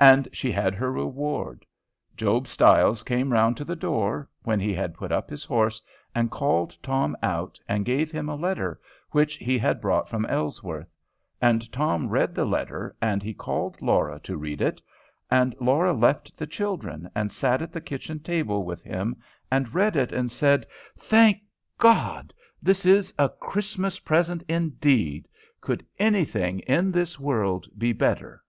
And 0.00 0.26
she 0.32 0.50
had 0.50 0.72
her 0.76 0.90
reward. 0.90 1.66
Job 2.16 2.48
Stiles 2.48 3.02
came 3.02 3.30
round 3.30 3.58
to 3.58 3.64
the 3.66 3.76
door, 3.76 4.26
when 4.42 4.58
he 4.58 4.72
had 4.72 4.94
put 4.94 5.12
up 5.12 5.28
his 5.28 5.44
horses, 5.44 5.82
and 6.14 6.30
called 6.30 6.78
Tom 6.82 7.14
out, 7.22 7.60
and 7.68 7.84
gave 7.84 8.10
him 8.10 8.30
a 8.30 8.36
letter 8.36 8.80
which 9.10 9.34
he 9.36 9.58
had 9.58 9.78
brought 9.82 10.08
from 10.08 10.24
Ellsworth. 10.24 10.88
And 11.42 11.70
Tom 11.70 12.08
read 12.08 12.34
the 12.34 12.46
letter, 12.46 12.96
and 13.02 13.22
he 13.22 13.34
called 13.34 13.82
Laura 13.82 14.18
to 14.20 14.38
read 14.38 14.62
it. 14.62 14.80
And 15.30 15.54
Laura 15.60 15.92
left 15.92 16.38
the 16.38 16.46
children, 16.46 17.10
and 17.14 17.30
sat 17.30 17.60
at 17.60 17.70
the 17.70 17.82
kitchen 17.82 18.20
table 18.20 18.64
with 18.64 18.82
him 18.82 19.14
and 19.52 19.74
read 19.74 19.94
it, 19.94 20.10
and 20.10 20.30
said, 20.30 20.66
"Thank 20.98 21.36
God! 21.76 22.32
this 22.62 22.86
is 22.86 23.12
a 23.18 23.28
Christmas 23.28 23.98
present 23.98 24.42
indeed. 24.48 25.28
Could 25.60 25.84
any 25.98 26.24
thing 26.24 26.60
in 26.60 26.90
this 26.92 27.20
world 27.20 27.66
be 27.76 27.92
better?" 27.92 28.42